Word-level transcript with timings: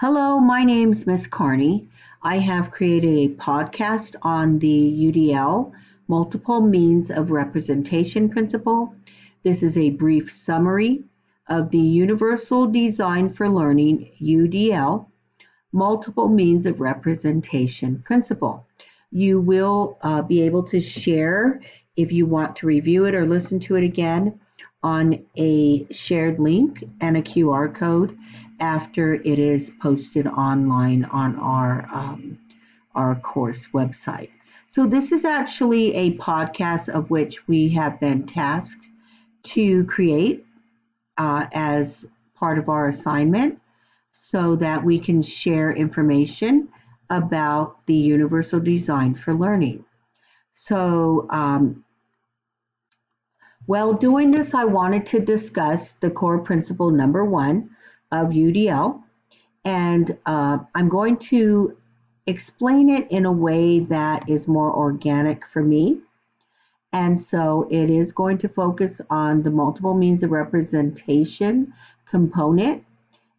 Hello, 0.00 0.38
my 0.38 0.62
name's 0.62 1.08
Miss 1.08 1.26
Carney. 1.26 1.88
I 2.22 2.38
have 2.38 2.70
created 2.70 3.18
a 3.18 3.34
podcast 3.34 4.14
on 4.22 4.60
the 4.60 5.10
UDL 5.10 5.72
Multiple 6.06 6.60
Means 6.60 7.10
of 7.10 7.32
Representation 7.32 8.28
Principle. 8.28 8.94
This 9.42 9.60
is 9.60 9.76
a 9.76 9.90
brief 9.90 10.30
summary 10.30 11.02
of 11.48 11.72
the 11.72 11.80
Universal 11.80 12.68
Design 12.68 13.32
for 13.32 13.48
Learning 13.48 14.08
UDL 14.22 15.06
Multiple 15.72 16.28
Means 16.28 16.64
of 16.64 16.78
Representation 16.78 18.00
Principle. 18.06 18.68
You 19.10 19.40
will 19.40 19.98
uh, 20.02 20.22
be 20.22 20.42
able 20.42 20.62
to 20.68 20.78
share 20.78 21.60
if 21.96 22.12
you 22.12 22.24
want 22.24 22.54
to 22.54 22.68
review 22.68 23.06
it 23.06 23.16
or 23.16 23.26
listen 23.26 23.58
to 23.58 23.74
it 23.74 23.82
again 23.82 24.38
on 24.80 25.24
a 25.36 25.92
shared 25.92 26.38
link 26.38 26.84
and 27.00 27.16
a 27.16 27.22
QR 27.22 27.74
code 27.74 28.16
after 28.60 29.14
it 29.14 29.38
is 29.38 29.70
posted 29.80 30.26
online 30.26 31.04
on 31.06 31.36
our 31.36 31.88
um, 31.92 32.38
our 32.94 33.14
course 33.16 33.68
website. 33.72 34.30
So 34.66 34.86
this 34.86 35.12
is 35.12 35.24
actually 35.24 35.94
a 35.94 36.16
podcast 36.18 36.88
of 36.88 37.10
which 37.10 37.46
we 37.46 37.68
have 37.70 38.00
been 38.00 38.26
tasked 38.26 38.84
to 39.44 39.84
create 39.84 40.44
uh, 41.16 41.46
as 41.52 42.06
part 42.34 42.58
of 42.58 42.68
our 42.68 42.88
assignment 42.88 43.60
so 44.10 44.56
that 44.56 44.84
we 44.84 44.98
can 44.98 45.22
share 45.22 45.72
information 45.72 46.68
about 47.10 47.86
the 47.86 47.94
universal 47.94 48.60
design 48.60 49.14
for 49.14 49.32
learning. 49.32 49.84
So 50.52 51.26
um, 51.30 51.84
while 53.66 53.94
doing 53.94 54.30
this, 54.30 54.54
I 54.54 54.64
wanted 54.64 55.06
to 55.06 55.20
discuss 55.20 55.92
the 55.92 56.10
core 56.10 56.40
principle 56.40 56.90
number 56.90 57.24
one 57.24 57.70
of 58.10 58.28
UDL, 58.28 59.02
and 59.64 60.16
uh, 60.26 60.58
I'm 60.74 60.88
going 60.88 61.18
to 61.18 61.76
explain 62.26 62.88
it 62.88 63.10
in 63.10 63.26
a 63.26 63.32
way 63.32 63.80
that 63.80 64.28
is 64.28 64.46
more 64.46 64.74
organic 64.74 65.46
for 65.46 65.62
me. 65.62 66.00
And 66.92 67.20
so 67.20 67.66
it 67.70 67.90
is 67.90 68.12
going 68.12 68.38
to 68.38 68.48
focus 68.48 69.00
on 69.10 69.42
the 69.42 69.50
multiple 69.50 69.94
means 69.94 70.22
of 70.22 70.30
representation 70.30 71.72
component, 72.06 72.84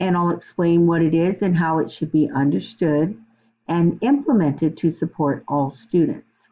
and 0.00 0.16
I'll 0.16 0.30
explain 0.30 0.86
what 0.86 1.02
it 1.02 1.14
is 1.14 1.42
and 1.42 1.56
how 1.56 1.78
it 1.78 1.90
should 1.90 2.10
be 2.10 2.30
understood 2.30 3.18
and 3.68 3.98
implemented 4.02 4.76
to 4.78 4.90
support 4.90 5.44
all 5.48 5.70
students. 5.70 6.48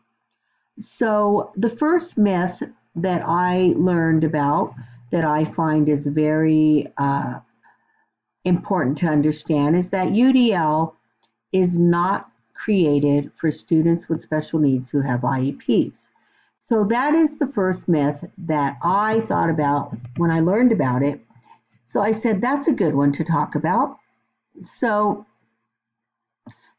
So, 0.78 1.52
the 1.56 1.68
first 1.68 2.16
myth 2.16 2.62
that 2.96 3.22
I 3.26 3.74
learned 3.76 4.24
about 4.24 4.74
that 5.10 5.24
I 5.24 5.44
find 5.44 5.88
is 5.88 6.06
very 6.06 6.90
uh, 6.96 7.40
important 8.44 8.98
to 8.98 9.06
understand 9.06 9.76
is 9.76 9.90
that 9.90 10.08
UDL 10.08 10.94
is 11.52 11.78
not 11.78 12.30
created 12.54 13.32
for 13.34 13.50
students 13.50 14.08
with 14.08 14.22
special 14.22 14.58
needs 14.58 14.90
who 14.90 15.00
have 15.00 15.20
IEPs. 15.20 16.08
So 16.68 16.84
that 16.84 17.14
is 17.14 17.38
the 17.38 17.46
first 17.46 17.88
myth 17.88 18.24
that 18.38 18.78
I 18.82 19.20
thought 19.20 19.50
about 19.50 19.96
when 20.16 20.30
I 20.30 20.40
learned 20.40 20.72
about 20.72 21.02
it. 21.02 21.20
So 21.86 22.00
I 22.00 22.12
said 22.12 22.40
that's 22.40 22.68
a 22.68 22.72
good 22.72 22.94
one 22.94 23.12
to 23.12 23.24
talk 23.24 23.54
about. 23.54 23.98
So 24.64 25.26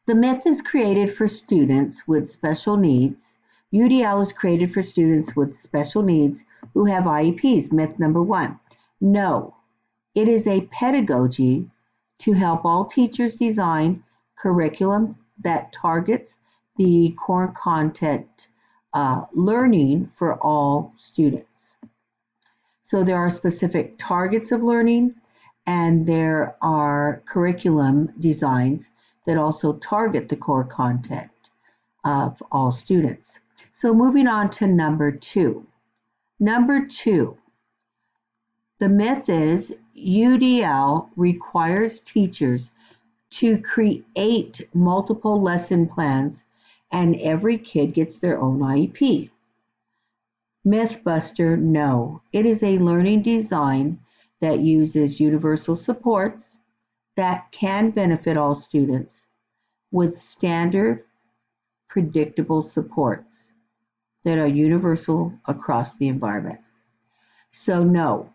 the 0.07 0.15
myth 0.15 0.47
is 0.47 0.61
created 0.61 1.13
for 1.13 1.27
students 1.27 2.07
with 2.07 2.29
special 2.29 2.77
needs 2.77 3.37
UDL 3.73 4.21
is 4.21 4.31
created 4.31 4.71
for 4.71 4.83
students 4.83 5.35
with 5.35 5.57
special 5.57 6.03
needs 6.03 6.43
who 6.75 6.85
have 6.85 7.05
IEPs. 7.05 7.71
Myth 7.71 7.97
number 7.97 8.21
one. 8.21 8.59
No, 9.01 9.55
it 10.15 10.27
is 10.27 10.47
a 10.47 10.61
pedagogy 10.67 11.69
to 12.19 12.33
help 12.33 12.65
all 12.65 12.85
teachers 12.85 13.35
design 13.35 14.03
curriculum 14.37 15.15
that 15.41 15.73
targets 15.73 16.37
the 16.77 17.15
core 17.19 17.51
content 17.51 18.49
uh, 18.93 19.25
learning 19.33 20.11
for 20.13 20.35
all 20.35 20.93
students. 20.95 21.75
So 22.83 23.03
there 23.03 23.17
are 23.17 23.29
specific 23.29 23.97
targets 23.97 24.51
of 24.51 24.61
learning 24.61 25.15
and 25.65 26.05
there 26.05 26.55
are 26.61 27.23
curriculum 27.25 28.13
designs 28.19 28.91
that 29.25 29.37
also 29.37 29.73
target 29.73 30.29
the 30.29 30.35
core 30.35 30.65
content 30.65 31.31
of 32.03 32.43
all 32.51 32.71
students. 32.71 33.39
So 33.71 33.93
moving 33.93 34.27
on 34.27 34.49
to 34.51 34.67
number 34.67 35.11
two. 35.11 35.65
Number 36.39 36.85
two, 36.85 37.37
the 38.79 38.89
myth 38.89 39.29
is 39.29 39.73
UDL 39.97 41.09
requires 41.15 41.99
teachers 41.99 42.71
to 43.31 43.59
create 43.61 44.61
multiple 44.73 45.41
lesson 45.41 45.87
plans 45.87 46.43
and 46.91 47.15
every 47.17 47.57
kid 47.57 47.93
gets 47.93 48.19
their 48.19 48.39
own 48.39 48.59
IEP. 48.59 49.29
Mythbuster, 50.65 51.59
no. 51.59 52.21
It 52.31 52.45
is 52.45 52.63
a 52.63 52.77
learning 52.77 53.23
design 53.23 53.99
that 54.39 54.59
uses 54.59 55.19
universal 55.19 55.75
supports 55.75 56.57
that 57.15 57.51
can 57.51 57.91
benefit 57.91 58.37
all 58.37 58.55
students 58.55 59.21
with 59.91 60.21
standard, 60.21 61.05
predictable 61.87 62.61
supports 62.61 63.49
that 64.23 64.37
are 64.37 64.47
universal 64.47 65.33
across 65.45 65.95
the 65.95 66.07
environment. 66.07 66.59
So, 67.51 67.83
no. 67.83 68.33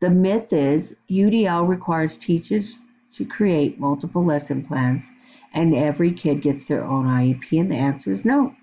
The 0.00 0.10
myth 0.10 0.52
is 0.52 0.96
UDL 1.10 1.66
requires 1.66 2.18
teachers 2.18 2.78
to 3.14 3.24
create 3.24 3.80
multiple 3.80 4.24
lesson 4.24 4.62
plans 4.62 5.10
and 5.54 5.74
every 5.74 6.12
kid 6.12 6.42
gets 6.42 6.66
their 6.66 6.84
own 6.84 7.06
IEP, 7.06 7.58
and 7.58 7.72
the 7.72 7.76
answer 7.76 8.12
is 8.12 8.24
no. 8.24 8.54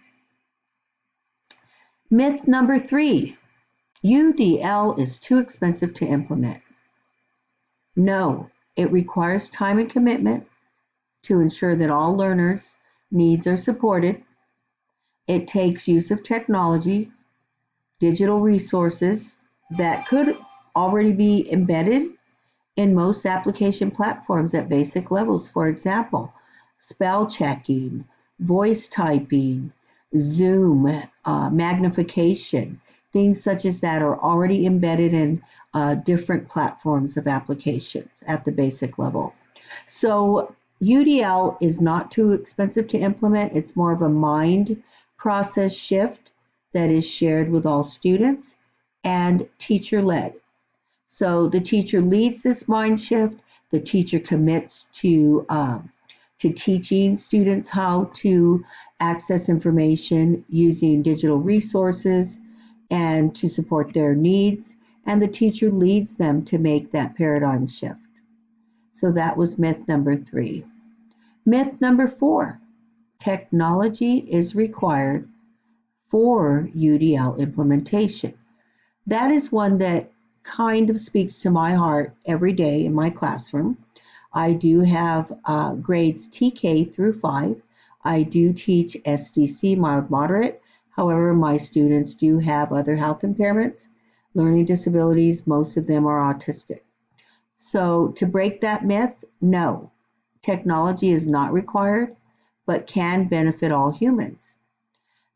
Myth 2.11 2.47
number 2.47 2.77
three 2.77 3.35
UDL 4.03 4.99
is 4.99 5.17
too 5.17 5.39
expensive 5.39 5.95
to 5.95 6.05
implement. 6.05 6.61
No, 7.95 8.51
it 8.75 8.91
requires 8.91 9.49
time 9.49 9.79
and 9.79 9.89
commitment 9.89 10.45
to 11.23 11.39
ensure 11.39 11.75
that 11.75 11.89
all 11.89 12.15
learners 12.15 12.75
needs 13.09 13.47
are 13.47 13.57
supported. 13.57 14.23
It 15.27 15.47
takes 15.47 15.87
use 15.87 16.11
of 16.11 16.21
technology, 16.21 17.11
digital 17.99 18.41
resources 18.41 19.33
that 19.77 20.05
could 20.07 20.37
already 20.75 21.11
be 21.11 21.51
embedded 21.51 22.11
in 22.75 22.95
most 22.95 23.25
application 23.25 23.91
platforms 23.91 24.53
at 24.53 24.69
basic 24.69 25.11
levels. 25.11 25.47
For 25.47 25.67
example, 25.67 26.33
spell 26.79 27.27
checking, 27.27 28.05
voice 28.39 28.87
typing, 28.87 29.71
Zoom, 30.17 31.03
uh, 31.25 31.49
magnification, 31.49 32.81
things 33.11 33.41
such 33.41 33.65
as 33.65 33.79
that 33.81 34.01
are 34.01 34.19
already 34.19 34.65
embedded 34.65 35.13
in 35.13 35.41
uh, 35.73 35.95
different 35.95 36.49
platforms 36.49 37.17
of 37.17 37.27
applications 37.27 38.09
at 38.25 38.45
the 38.45 38.51
basic 38.51 38.97
level. 38.97 39.33
So 39.87 40.55
UDL 40.81 41.57
is 41.61 41.79
not 41.79 42.11
too 42.11 42.33
expensive 42.33 42.87
to 42.89 42.97
implement. 42.97 43.53
It's 43.55 43.75
more 43.75 43.93
of 43.93 44.01
a 44.01 44.09
mind 44.09 44.83
process 45.17 45.73
shift 45.75 46.31
that 46.73 46.89
is 46.89 47.07
shared 47.07 47.49
with 47.49 47.65
all 47.65 47.83
students 47.83 48.55
and 49.03 49.47
teacher 49.57 50.01
led. 50.01 50.33
So 51.15 51.47
the 51.47 51.61
teacher 51.61 52.01
leads 52.01 52.41
this 52.41 52.67
mind 52.67 52.99
shift. 52.99 53.39
The 53.69 53.79
teacher 53.79 54.17
commits 54.17 54.87
to 54.93 55.45
um, 55.47 55.91
to 56.39 56.49
teaching 56.49 57.17
students 57.17 57.69
how 57.69 58.05
to 58.15 58.65
access 58.99 59.47
information 59.47 60.43
using 60.49 61.03
digital 61.03 61.37
resources 61.37 62.39
and 62.89 63.35
to 63.35 63.47
support 63.47 63.93
their 63.93 64.15
needs. 64.15 64.75
And 65.05 65.21
the 65.21 65.27
teacher 65.27 65.69
leads 65.69 66.15
them 66.15 66.45
to 66.45 66.57
make 66.57 66.91
that 66.93 67.15
paradigm 67.15 67.67
shift. 67.67 67.99
So 68.93 69.11
that 69.11 69.37
was 69.37 69.59
myth 69.59 69.87
number 69.87 70.15
three. 70.15 70.65
Myth 71.45 71.79
number 71.79 72.07
four 72.07 72.59
technology 73.19 74.17
is 74.17 74.55
required 74.55 75.29
for 76.09 76.67
UDL 76.75 77.37
implementation. 77.37 78.33
That 79.05 79.29
is 79.29 79.51
one 79.51 79.77
that 79.77 80.09
kind 80.43 80.89
of 80.89 80.99
speaks 80.99 81.37
to 81.39 81.49
my 81.49 81.73
heart 81.73 82.15
every 82.25 82.53
day 82.53 82.85
in 82.85 82.93
my 82.93 83.09
classroom. 83.09 83.77
I 84.33 84.53
do 84.53 84.81
have 84.81 85.31
uh, 85.45 85.73
grades 85.75 86.27
TK 86.27 86.93
through 86.93 87.13
5. 87.13 87.61
I 88.03 88.23
do 88.23 88.53
teach 88.53 88.97
SDC 89.05 89.77
mild 89.77 90.09
moderate. 90.09 90.61
However, 90.89 91.33
my 91.33 91.57
students 91.57 92.13
do 92.13 92.39
have 92.39 92.71
other 92.71 92.95
health 92.95 93.21
impairments, 93.21 93.87
learning 94.33 94.65
disabilities. 94.65 95.47
Most 95.47 95.77
of 95.77 95.87
them 95.87 96.05
are 96.05 96.33
autistic. 96.33 96.81
So, 97.55 98.09
to 98.17 98.25
break 98.25 98.61
that 98.61 98.85
myth, 98.85 99.13
no, 99.41 99.91
Technology 100.43 101.09
is 101.09 101.25
not 101.25 101.53
required, 101.53 102.17
but 102.65 102.85
can 102.85 103.29
benefit 103.29 103.71
all 103.71 103.91
humans. 103.91 104.57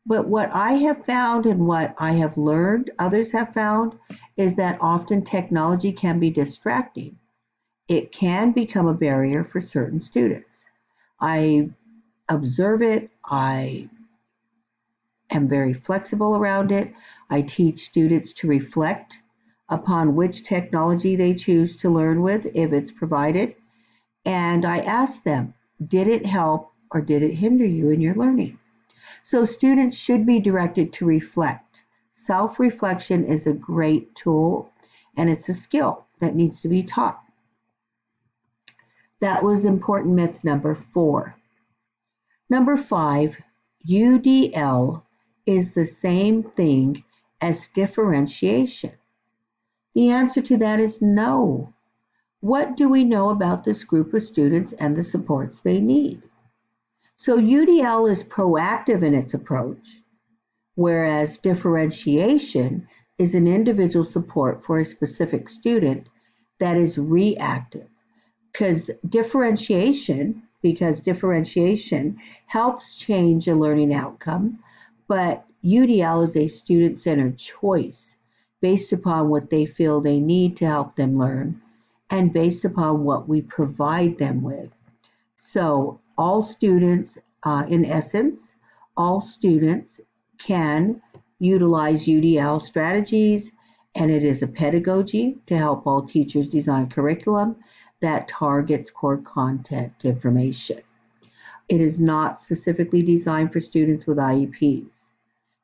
But 0.08 0.28
what 0.28 0.50
I 0.54 0.74
have 0.74 1.06
found 1.06 1.46
and 1.46 1.68
what 1.68 1.94
I 1.98 2.14
have 2.14 2.38
learned, 2.38 2.90
others 2.98 3.32
have 3.32 3.54
found, 3.54 3.98
is 4.36 4.54
that 4.56 4.78
often 4.80 5.22
technology 5.24 5.92
can 5.92 6.20
be 6.20 6.30
distracting. 6.30 7.18
it 7.88 8.12
can 8.12 8.52
become 8.52 8.86
a 8.86 8.94
barrier 8.94 9.44
for 9.44 9.60
certain 9.60 10.00
students. 10.00 10.66
I 11.20 11.70
observe 12.28 12.82
it, 12.82 13.10
I 13.24 13.88
am 15.30 15.48
very 15.48 15.72
flexible 15.74 16.36
around 16.36 16.72
it. 16.72 16.92
I 17.30 17.42
teach 17.42 17.80
students 17.86 18.32
to 18.34 18.48
reflect 18.48 19.18
upon 19.68 20.16
which 20.16 20.44
technology 20.44 21.16
they 21.16 21.34
choose 21.34 21.76
to 21.76 21.90
learn 21.90 22.22
with 22.22 22.46
if 22.54 22.72
it's 22.72 22.92
provided. 22.92 23.56
And 24.24 24.64
I 24.64 24.78
ask 24.80 25.22
them, 25.24 25.54
did 25.86 26.08
it 26.08 26.26
help 26.26 26.72
or 26.92 27.00
did 27.02 27.22
it 27.22 27.34
hinder 27.34 27.66
you 27.66 27.90
in 27.90 28.00
your 28.00 28.14
learning? 28.14 28.58
So 29.22 29.44
students 29.44 29.96
should 29.96 30.26
be 30.26 30.40
directed 30.40 30.92
to 30.94 31.06
reflect. 31.06 31.84
Self 32.12 32.58
reflection 32.58 33.24
is 33.24 33.46
a 33.46 33.52
great 33.52 34.14
tool 34.14 34.72
and 35.16 35.30
it's 35.30 35.48
a 35.48 35.54
skill 35.54 36.06
that 36.20 36.34
needs 36.34 36.60
to 36.60 36.68
be 36.68 36.82
taught. 36.82 37.22
That 39.20 39.42
was 39.42 39.64
important 39.64 40.14
myth 40.14 40.44
number 40.44 40.74
four. 40.74 41.34
Number 42.50 42.76
five, 42.76 43.40
UDL 43.88 45.02
is 45.46 45.72
the 45.72 45.86
same 45.86 46.42
thing 46.42 47.04
as 47.40 47.68
differentiation. 47.68 48.92
The 49.94 50.10
answer 50.10 50.42
to 50.42 50.56
that 50.58 50.80
is 50.80 51.02
no. 51.02 51.72
What 52.40 52.76
do 52.76 52.88
we 52.88 53.02
know 53.02 53.30
about 53.30 53.64
this 53.64 53.82
group 53.82 54.14
of 54.14 54.22
students 54.22 54.72
and 54.72 54.96
the 54.96 55.02
supports 55.02 55.60
they 55.60 55.80
need? 55.80 56.22
So 57.20 57.36
UDL 57.36 58.08
is 58.12 58.22
proactive 58.22 59.02
in 59.02 59.12
its 59.12 59.34
approach, 59.34 60.00
whereas 60.76 61.38
differentiation 61.38 62.86
is 63.18 63.34
an 63.34 63.48
individual 63.48 64.04
support 64.04 64.62
for 64.62 64.78
a 64.78 64.84
specific 64.84 65.48
student 65.48 66.08
that 66.60 66.76
is 66.76 66.96
reactive. 66.96 67.88
Because 68.52 68.88
differentiation, 69.08 70.44
because 70.62 71.00
differentiation 71.00 72.20
helps 72.46 72.94
change 72.94 73.48
a 73.48 73.56
learning 73.56 73.92
outcome, 73.92 74.60
but 75.08 75.44
UDL 75.64 76.22
is 76.22 76.36
a 76.36 76.46
student 76.46 77.00
centered 77.00 77.36
choice 77.36 78.16
based 78.60 78.92
upon 78.92 79.28
what 79.28 79.50
they 79.50 79.66
feel 79.66 80.00
they 80.00 80.20
need 80.20 80.56
to 80.58 80.66
help 80.66 80.94
them 80.94 81.18
learn 81.18 81.60
and 82.10 82.32
based 82.32 82.64
upon 82.64 83.02
what 83.02 83.28
we 83.28 83.40
provide 83.40 84.18
them 84.18 84.40
with. 84.40 84.70
So, 85.34 85.98
all 86.18 86.42
students, 86.42 87.16
uh, 87.44 87.64
in 87.68 87.84
essence, 87.84 88.54
all 88.96 89.20
students 89.20 90.00
can 90.38 91.00
utilize 91.38 92.06
UDL 92.06 92.60
strategies, 92.60 93.52
and 93.94 94.10
it 94.10 94.24
is 94.24 94.42
a 94.42 94.48
pedagogy 94.48 95.38
to 95.46 95.56
help 95.56 95.86
all 95.86 96.02
teachers 96.02 96.48
design 96.48 96.88
curriculum 96.88 97.56
that 98.00 98.28
targets 98.28 98.90
core 98.90 99.18
content 99.18 99.92
information. 100.04 100.80
It 101.68 101.80
is 101.80 102.00
not 102.00 102.40
specifically 102.40 103.02
designed 103.02 103.52
for 103.52 103.60
students 103.60 104.06
with 104.06 104.18
IEPs. 104.18 105.10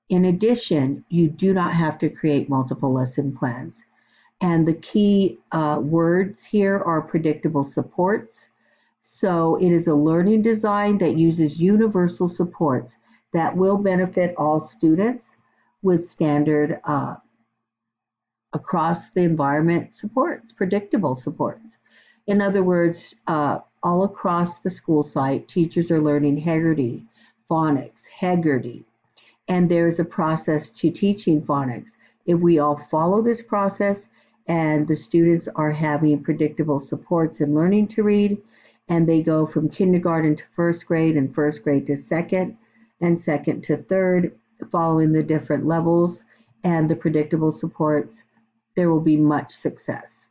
In 0.08 0.26
addition, 0.26 1.04
you 1.08 1.28
do 1.28 1.54
not 1.54 1.72
have 1.72 1.98
to 1.98 2.10
create 2.10 2.48
multiple 2.48 2.92
lesson 2.92 3.34
plans. 3.34 3.84
And 4.40 4.66
the 4.66 4.74
key 4.74 5.38
uh, 5.50 5.80
words 5.82 6.44
here 6.44 6.78
are 6.78 7.00
predictable 7.00 7.64
supports. 7.64 8.48
So 9.06 9.56
it 9.56 9.70
is 9.70 9.86
a 9.86 9.94
learning 9.94 10.40
design 10.40 10.96
that 10.98 11.18
uses 11.18 11.60
universal 11.60 12.26
supports 12.26 12.96
that 13.34 13.54
will 13.54 13.76
benefit 13.76 14.34
all 14.38 14.60
students 14.60 15.36
with 15.82 16.08
standard 16.08 16.80
uh, 16.84 17.16
across 18.54 19.10
the 19.10 19.20
environment 19.20 19.94
supports, 19.94 20.52
predictable 20.52 21.16
supports. 21.16 21.76
In 22.26 22.40
other 22.40 22.62
words, 22.62 23.14
uh, 23.26 23.58
all 23.82 24.04
across 24.04 24.60
the 24.60 24.70
school 24.70 25.02
site, 25.02 25.48
teachers 25.48 25.90
are 25.90 26.00
learning 26.00 26.40
Heggerty, 26.40 27.04
phonics, 27.50 28.04
Heggerty, 28.08 28.84
and 29.48 29.70
there's 29.70 30.00
a 30.00 30.04
process 30.06 30.70
to 30.70 30.90
teaching 30.90 31.42
phonics. 31.42 31.98
If 32.24 32.40
we 32.40 32.58
all 32.58 32.78
follow 32.78 33.20
this 33.20 33.42
process 33.42 34.08
and 34.46 34.88
the 34.88 34.96
students 34.96 35.46
are 35.54 35.72
having 35.72 36.22
predictable 36.22 36.80
supports 36.80 37.42
in 37.42 37.54
learning 37.54 37.88
to 37.88 38.02
read, 38.02 38.40
and 38.88 39.08
they 39.08 39.22
go 39.22 39.46
from 39.46 39.69
kindergarten 39.69 40.36
to 40.36 40.44
first 40.52 40.86
grade 40.86 41.16
and 41.16 41.34
first 41.34 41.62
grade 41.62 41.86
to 41.86 41.96
second 41.96 42.56
and 43.00 43.19
second 43.19 43.62
to 43.64 43.76
third, 43.76 44.38
following 44.70 45.12
the 45.12 45.22
different 45.22 45.66
levels 45.66 46.25
and 46.62 46.88
the 46.88 46.96
predictable 46.96 47.52
supports, 47.52 48.22
there 48.76 48.90
will 48.90 49.00
be 49.00 49.16
much 49.16 49.52
success. 49.52 50.28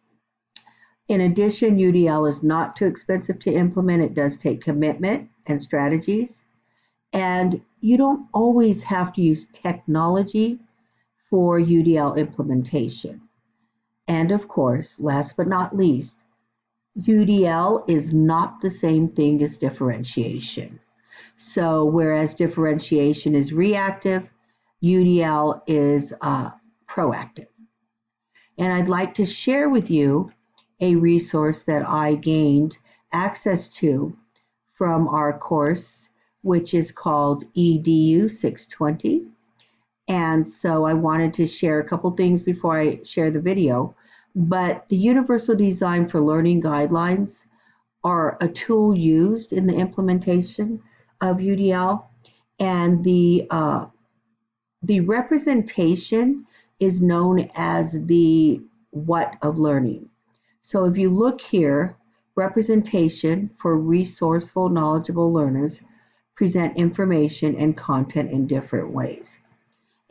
In 1.08 1.22
addition, 1.22 1.78
UDL 1.78 2.30
is 2.30 2.44
not 2.44 2.76
too 2.76 2.86
expensive 2.86 3.40
to 3.40 3.54
implement. 3.54 4.04
It 4.04 4.14
does 4.14 4.38
take 4.38 4.62
commitment 4.62 5.30
and 5.46 5.62
strategies. 5.62 6.46
And 7.12 7.62
you 7.82 7.98
don't 7.98 8.28
always 8.34 8.82
have 8.84 9.14
to 9.14 9.22
use 9.22 9.46
technology 9.46 10.60
for 11.30 11.60
UDL 11.60 12.18
implementation. 12.18 13.22
And 14.08 14.32
of 14.32 14.48
course, 14.48 15.00
last 15.00 15.36
but 15.38 15.48
not 15.48 15.76
least, 15.76 16.23
UDL 17.00 17.90
is 17.90 18.14
not 18.14 18.62
the 18.62 18.70
same 18.70 19.10
thing 19.10 19.42
as 19.44 19.58
differentiation. 19.58 20.80
So, 21.36 21.86
whereas 21.86 22.36
differentiation 22.36 23.36
is 23.36 23.52
reactive, 23.52 24.28
UDL 24.84 25.62
is 25.66 26.14
uh, 26.22 26.52
proactive. 26.88 27.48
And 28.58 28.72
I'd 28.72 28.90
like 28.90 29.16
to 29.16 29.26
share 29.26 29.70
with 29.70 29.90
you 29.90 30.32
a 30.80 30.96
resource 30.96 31.64
that 31.64 31.88
I 31.88 32.16
gained 32.16 32.78
access 33.12 33.68
to 33.80 34.16
from 34.76 35.08
our 35.08 35.38
course 35.38 36.10
which 36.44 36.74
is 36.74 36.92
called 36.92 37.46
EDU 37.56 38.30
620. 38.30 39.26
And 40.08 40.48
so 40.48 40.84
I 40.84 40.94
wanted 40.94 41.34
to 41.36 41.48
share 41.48 41.80
a 41.80 41.88
couple 41.88 42.12
things 42.12 42.44
before 42.44 42.78
I 42.78 43.02
share 43.04 43.32
the 43.32 43.40
video. 43.40 43.96
But 44.36 44.88
the 44.90 44.98
Universal 44.98 45.56
Design 45.56 46.08
for 46.08 46.20
Learning 46.20 46.62
Guidelines 46.62 47.46
are 48.04 48.38
a 48.42 48.48
tool 48.48 48.98
used 48.98 49.54
in 49.54 49.68
the 49.68 49.76
implementation 49.76 50.82
of 51.22 51.38
UDL, 51.38 52.06
and 52.60 53.04
the 53.04 53.48
uh, 53.50 53.86
the 54.82 55.00
representation 55.02 56.46
is 56.80 57.02
known 57.02 57.50
as 57.56 57.94
the 57.94 58.62
what 58.90 59.38
of 59.42 59.58
learning. 59.58 60.10
So 60.62 60.86
if 60.86 60.98
you 60.98 61.10
look 61.10 61.40
here, 61.40 61.96
representation 62.36 63.52
for 63.58 63.78
resourceful, 63.78 64.70
knowledgeable 64.70 65.32
learners 65.32 65.82
present 66.36 66.78
information 66.78 67.56
and 67.56 67.78
content 67.78 68.32
in 68.32 68.48
different 68.48 68.92
ways. 68.92 69.40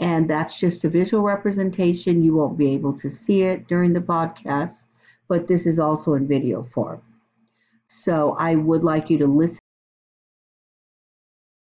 And 0.03 0.29
that's 0.29 0.59
just 0.59 0.83
a 0.83 0.89
visual 0.89 1.23
representation. 1.23 2.25
You 2.25 2.35
won't 2.35 2.59
be 2.59 2.71
able 2.75 2.93
to 2.95 3.09
see 3.09 3.43
it 3.43 3.69
during 3.69 3.93
the 3.93 4.01
podcast, 4.01 4.87
but 5.29 5.47
this 5.47 5.65
is 5.65 5.79
also 5.79 6.15
in 6.15 6.27
video 6.27 6.65
form. 6.65 7.01
So 7.87 8.35
I 8.37 8.57
would 8.57 8.83
like 8.83 9.11
you 9.11 9.19
to 9.19 9.29
listen 9.29 9.62